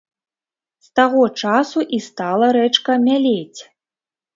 З 0.87 0.89
таго 1.01 1.21
часу 1.43 1.79
і 1.95 2.03
стала 2.09 2.45
рэчка 2.61 2.91
мялець. 3.09 3.61